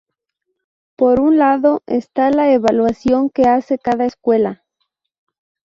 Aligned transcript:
Por 0.95 1.19
un 1.19 1.37
lado 1.37 1.83
está 1.85 2.31
la 2.31 2.51
evaluación 2.51 3.29
que 3.29 3.43
hace 3.43 3.77
cada 3.77 4.03
escuela. 4.07 4.63